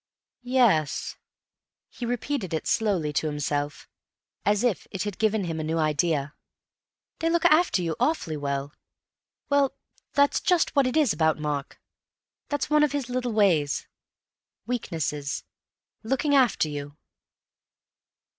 [0.41, 1.15] "Yes."
[1.91, 3.87] He repeated it slowly to himself,
[4.43, 6.33] as if it had given him a new idea:
[7.19, 8.73] "They look after you awfully well.
[9.49, 9.75] Well,
[10.13, 11.79] that's just what it is about Mark.
[12.49, 13.85] That's one of his little ways.
[14.65, 15.43] Weaknesses.
[16.01, 16.97] Looking after you."